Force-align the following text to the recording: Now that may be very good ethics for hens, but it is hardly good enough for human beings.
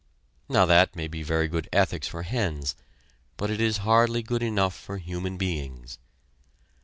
Now 0.49 0.65
that 0.65 0.95
may 0.95 1.07
be 1.07 1.21
very 1.21 1.47
good 1.47 1.69
ethics 1.71 2.07
for 2.07 2.23
hens, 2.23 2.73
but 3.37 3.51
it 3.51 3.61
is 3.61 3.77
hardly 3.85 4.23
good 4.23 4.41
enough 4.41 4.75
for 4.75 4.97
human 4.97 5.37
beings. 5.37 5.99